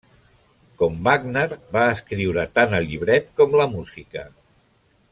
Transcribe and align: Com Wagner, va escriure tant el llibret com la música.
Com 0.81 0.95
Wagner, 1.07 1.43
va 1.77 1.83
escriure 1.97 2.47
tant 2.57 2.73
el 2.81 2.91
llibret 2.95 3.31
com 3.43 3.57
la 3.63 3.71
música. 3.79 4.29